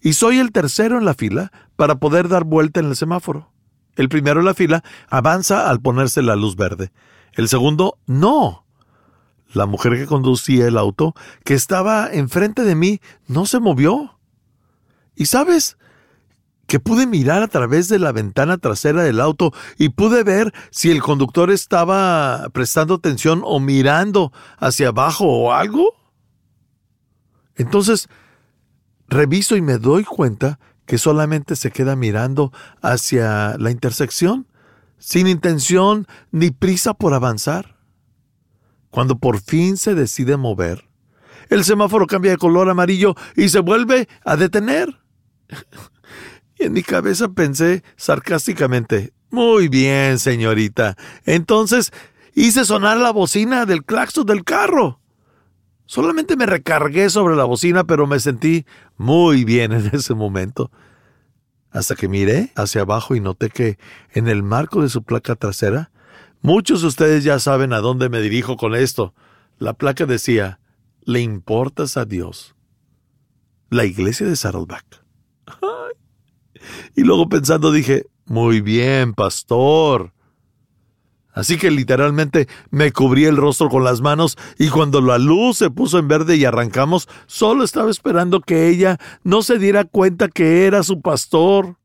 Y 0.00 0.12
soy 0.12 0.38
el 0.38 0.52
tercero 0.52 0.96
en 0.98 1.04
la 1.04 1.14
fila 1.14 1.50
para 1.74 1.96
poder 1.96 2.28
dar 2.28 2.44
vuelta 2.44 2.80
en 2.80 2.86
el 2.86 2.96
semáforo. 2.96 3.50
El 3.96 4.08
primero 4.08 4.40
en 4.40 4.46
la 4.46 4.54
fila 4.54 4.84
avanza 5.08 5.68
al 5.68 5.80
ponerse 5.80 6.22
la 6.22 6.36
luz 6.36 6.54
verde. 6.54 6.92
El 7.32 7.48
segundo, 7.48 7.98
no. 8.06 8.64
La 9.52 9.66
mujer 9.66 9.94
que 9.94 10.06
conducía 10.06 10.66
el 10.68 10.76
auto, 10.76 11.14
que 11.44 11.54
estaba 11.54 12.08
enfrente 12.12 12.62
de 12.62 12.74
mí, 12.74 13.00
no 13.26 13.46
se 13.46 13.58
movió. 13.58 14.18
¿Y 15.16 15.26
sabes? 15.26 15.78
Que 16.66 16.80
pude 16.80 17.06
mirar 17.06 17.42
a 17.42 17.48
través 17.48 17.88
de 17.88 17.98
la 17.98 18.12
ventana 18.12 18.58
trasera 18.58 19.02
del 19.02 19.20
auto 19.20 19.52
y 19.78 19.90
pude 19.90 20.24
ver 20.24 20.52
si 20.70 20.90
el 20.90 21.02
conductor 21.02 21.50
estaba 21.50 22.48
prestando 22.52 22.94
atención 22.94 23.42
o 23.44 23.60
mirando 23.60 24.32
hacia 24.58 24.88
abajo 24.88 25.26
o 25.26 25.52
algo. 25.52 25.94
Entonces, 27.54 28.08
reviso 29.08 29.56
y 29.56 29.62
me 29.62 29.78
doy 29.78 30.04
cuenta 30.04 30.58
que 30.86 30.98
solamente 30.98 31.56
se 31.56 31.70
queda 31.70 31.96
mirando 31.96 32.52
hacia 32.82 33.56
la 33.58 33.70
intersección, 33.70 34.46
sin 34.98 35.26
intención 35.26 36.06
ni 36.30 36.50
prisa 36.50 36.94
por 36.94 37.14
avanzar. 37.14 37.76
Cuando 38.90 39.18
por 39.18 39.40
fin 39.40 39.76
se 39.76 39.94
decide 39.94 40.36
mover, 40.36 40.88
el 41.48 41.64
semáforo 41.64 42.06
cambia 42.06 42.32
de 42.32 42.38
color 42.38 42.68
amarillo 42.68 43.14
y 43.36 43.48
se 43.48 43.60
vuelve 43.60 44.08
a 44.24 44.36
detener. 44.36 45.00
Y 46.58 46.64
en 46.64 46.72
mi 46.72 46.82
cabeza 46.82 47.28
pensé 47.28 47.82
sarcásticamente, 47.96 49.12
muy 49.30 49.68
bien, 49.68 50.18
señorita. 50.18 50.96
Entonces 51.24 51.92
hice 52.34 52.64
sonar 52.64 52.98
la 52.98 53.10
bocina 53.10 53.66
del 53.66 53.84
claxon 53.84 54.26
del 54.26 54.44
carro. 54.44 55.00
Solamente 55.86 56.36
me 56.36 56.46
recargué 56.46 57.10
sobre 57.10 57.36
la 57.36 57.44
bocina, 57.44 57.84
pero 57.84 58.06
me 58.06 58.18
sentí 58.18 58.66
muy 58.96 59.44
bien 59.44 59.72
en 59.72 59.86
ese 59.92 60.14
momento. 60.14 60.70
Hasta 61.70 61.94
que 61.94 62.08
miré 62.08 62.52
hacia 62.56 62.82
abajo 62.82 63.14
y 63.14 63.20
noté 63.20 63.50
que 63.50 63.78
en 64.12 64.28
el 64.28 64.42
marco 64.42 64.82
de 64.82 64.88
su 64.88 65.02
placa 65.02 65.36
trasera, 65.36 65.90
muchos 66.40 66.80
de 66.80 66.88
ustedes 66.88 67.24
ya 67.24 67.38
saben 67.38 67.72
a 67.72 67.80
dónde 67.80 68.08
me 68.08 68.20
dirijo 68.20 68.56
con 68.56 68.74
esto. 68.74 69.14
La 69.58 69.74
placa 69.74 70.06
decía, 70.06 70.60
¿le 71.02 71.20
importas 71.20 71.96
a 71.96 72.04
Dios? 72.04 72.54
La 73.68 73.84
iglesia 73.84 74.26
de 74.26 74.36
Saddleback. 74.36 75.04
Y 76.94 77.02
luego 77.02 77.28
pensando 77.28 77.72
dije, 77.72 78.06
muy 78.26 78.60
bien, 78.60 79.14
pastor. 79.14 80.12
Así 81.36 81.58
que 81.58 81.70
literalmente 81.70 82.48
me 82.70 82.92
cubrí 82.92 83.26
el 83.26 83.36
rostro 83.36 83.68
con 83.68 83.84
las 83.84 84.00
manos 84.00 84.38
y 84.58 84.70
cuando 84.70 85.02
la 85.02 85.18
luz 85.18 85.58
se 85.58 85.68
puso 85.68 85.98
en 85.98 86.08
verde 86.08 86.36
y 86.36 86.46
arrancamos, 86.46 87.10
solo 87.26 87.62
estaba 87.62 87.90
esperando 87.90 88.40
que 88.40 88.68
ella 88.68 88.98
no 89.22 89.42
se 89.42 89.58
diera 89.58 89.84
cuenta 89.84 90.28
que 90.28 90.64
era 90.64 90.82
su 90.82 91.02
pastor, 91.02 91.76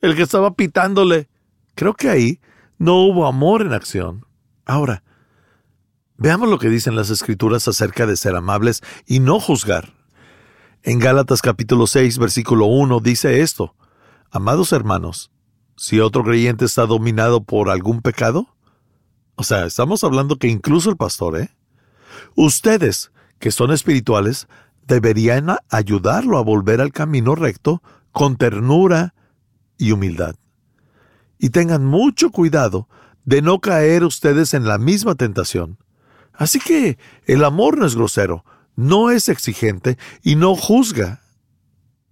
el 0.00 0.16
que 0.16 0.22
estaba 0.22 0.54
pitándole. 0.54 1.28
Creo 1.76 1.94
que 1.94 2.08
ahí 2.08 2.40
no 2.76 2.96
hubo 2.96 3.28
amor 3.28 3.62
en 3.62 3.72
acción. 3.72 4.26
Ahora, 4.66 5.04
veamos 6.16 6.48
lo 6.48 6.58
que 6.58 6.68
dicen 6.68 6.96
las 6.96 7.10
escrituras 7.10 7.68
acerca 7.68 8.06
de 8.06 8.16
ser 8.16 8.34
amables 8.34 8.82
y 9.06 9.20
no 9.20 9.38
juzgar. 9.38 9.94
En 10.82 10.98
Gálatas 10.98 11.42
capítulo 11.42 11.86
6, 11.86 12.18
versículo 12.18 12.66
1 12.66 12.98
dice 12.98 13.40
esto. 13.40 13.76
Amados 14.34 14.72
hermanos, 14.72 15.30
si 15.76 16.00
otro 16.00 16.24
creyente 16.24 16.64
está 16.64 16.86
dominado 16.86 17.44
por 17.44 17.70
algún 17.70 18.02
pecado, 18.02 18.48
o 19.36 19.44
sea, 19.44 19.64
estamos 19.64 20.02
hablando 20.02 20.40
que 20.40 20.48
incluso 20.48 20.90
el 20.90 20.96
pastor, 20.96 21.38
¿eh? 21.38 21.50
Ustedes, 22.34 23.12
que 23.38 23.52
son 23.52 23.70
espirituales, 23.70 24.48
deberían 24.88 25.56
ayudarlo 25.70 26.36
a 26.36 26.42
volver 26.42 26.80
al 26.80 26.90
camino 26.90 27.36
recto 27.36 27.80
con 28.10 28.36
ternura 28.36 29.14
y 29.78 29.92
humildad. 29.92 30.34
Y 31.38 31.50
tengan 31.50 31.84
mucho 31.84 32.30
cuidado 32.30 32.88
de 33.24 33.40
no 33.40 33.60
caer 33.60 34.02
ustedes 34.02 34.52
en 34.52 34.66
la 34.66 34.78
misma 34.78 35.14
tentación. 35.14 35.78
Así 36.32 36.58
que 36.58 36.98
el 37.26 37.44
amor 37.44 37.78
no 37.78 37.86
es 37.86 37.94
grosero, 37.94 38.44
no 38.74 39.12
es 39.12 39.28
exigente 39.28 39.96
y 40.24 40.34
no 40.34 40.56
juzga. 40.56 41.20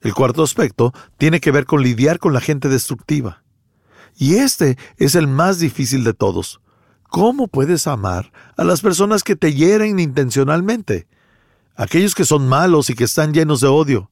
El 0.03 0.15
cuarto 0.15 0.43
aspecto 0.43 0.93
tiene 1.17 1.41
que 1.41 1.53
ver 1.53 1.65
con 1.65 1.83
lidiar 1.83 2.19
con 2.19 2.33
la 2.33 2.41
gente 2.41 2.69
destructiva. 2.69 3.45
Y 4.17 4.35
este 4.35 4.77
es 4.97 5.15
el 5.15 5.29
más 5.29 5.61
difícil 5.61 6.03
de 6.03 6.13
todos. 6.13 6.61
¿Cómo 7.09 7.47
puedes 7.47 7.87
amar 7.87 8.33
a 8.57 8.65
las 8.65 8.81
personas 8.81 9.23
que 9.23 9.37
te 9.37 9.55
hieren 9.55 10.01
intencionalmente? 10.01 11.07
Aquellos 11.77 12.15
que 12.15 12.25
son 12.25 12.49
malos 12.49 12.91
y 12.91 12.95
que 12.95 13.05
están 13.05 13.33
llenos 13.33 13.61
de 13.61 13.69
odio. 13.69 14.11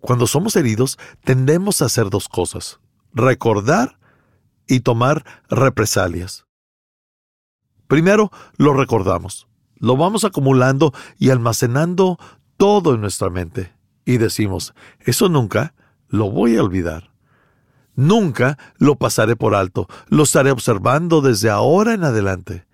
Cuando 0.00 0.26
somos 0.26 0.56
heridos, 0.56 0.98
tendemos 1.22 1.82
a 1.82 1.86
hacer 1.86 2.08
dos 2.08 2.28
cosas. 2.28 2.80
Recordar 3.12 3.98
y 4.66 4.80
tomar 4.80 5.24
represalias. 5.50 6.46
Primero, 7.88 8.32
lo 8.56 8.72
recordamos. 8.72 9.46
Lo 9.76 9.96
vamos 9.96 10.24
acumulando 10.24 10.94
y 11.18 11.30
almacenando 11.30 12.18
todo 12.56 12.94
en 12.94 13.02
nuestra 13.02 13.28
mente. 13.28 13.75
Y 14.06 14.16
decimos, 14.16 14.72
eso 15.00 15.28
nunca 15.28 15.74
lo 16.08 16.30
voy 16.30 16.56
a 16.56 16.62
olvidar. 16.62 17.12
Nunca 17.96 18.56
lo 18.78 18.96
pasaré 18.96 19.36
por 19.36 19.54
alto, 19.54 19.88
lo 20.08 20.22
estaré 20.22 20.50
observando 20.50 21.20
desde 21.20 21.50
ahora 21.50 21.92
en 21.92 22.04
adelante. 22.04 22.66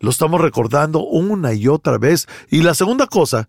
Lo 0.00 0.10
estamos 0.10 0.40
recordando 0.40 1.04
una 1.04 1.52
y 1.52 1.68
otra 1.68 1.98
vez. 1.98 2.26
Y 2.48 2.62
la 2.62 2.74
segunda 2.74 3.06
cosa 3.06 3.48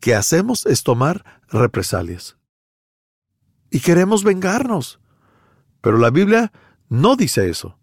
que 0.00 0.14
hacemos 0.14 0.66
es 0.66 0.82
tomar 0.82 1.24
represalias. 1.48 2.36
Y 3.70 3.80
queremos 3.80 4.24
vengarnos. 4.24 5.00
Pero 5.80 5.98
la 5.98 6.10
Biblia 6.10 6.52
no 6.88 7.16
dice 7.16 7.48
eso. 7.48 7.78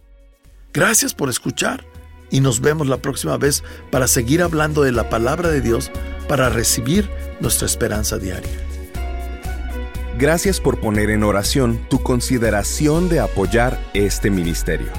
Gracias 0.74 1.14
por 1.14 1.30
escuchar 1.30 1.86
y 2.30 2.42
nos 2.42 2.60
vemos 2.60 2.88
la 2.88 2.98
próxima 2.98 3.38
vez 3.38 3.64
para 3.90 4.10
seguir 4.10 4.42
hablando 4.42 4.82
de 4.82 4.92
la 4.92 5.10
palabra 5.10 5.48
de 5.48 5.62
Dios 5.62 5.92
para 6.28 6.50
recibir 6.50 7.10
nuestra 7.40 7.68
esperanza 7.68 8.18
diaria. 8.18 8.69
Gracias 10.20 10.60
por 10.60 10.82
poner 10.82 11.12
en 11.12 11.24
oración 11.24 11.80
tu 11.90 12.04
consideración 12.04 13.08
de 13.08 13.22
apoyar 13.22 13.80
este 13.94 14.30
ministerio. 14.30 14.90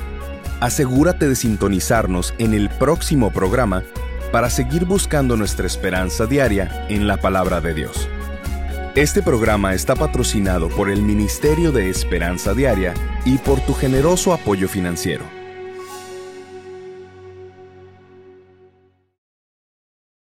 Asegúrate 0.60 1.28
de 1.28 1.36
sintonizarnos 1.36 2.32
en 2.38 2.54
el 2.54 2.70
próximo 2.70 3.30
programa 3.30 3.82
para 4.32 4.48
seguir 4.48 4.86
buscando 4.86 5.36
nuestra 5.36 5.66
esperanza 5.66 6.24
diaria 6.24 6.86
en 6.88 7.06
la 7.06 7.18
palabra 7.18 7.60
de 7.60 7.74
Dios. 7.74 8.08
Este 8.94 9.20
programa 9.20 9.74
está 9.74 9.94
patrocinado 9.94 10.70
por 10.70 10.88
el 10.88 11.02
Ministerio 11.02 11.70
de 11.70 11.90
Esperanza 11.90 12.54
Diaria 12.54 12.94
y 13.26 13.36
por 13.36 13.60
tu 13.60 13.74
generoso 13.74 14.32
apoyo 14.32 14.70
financiero. 14.70 15.39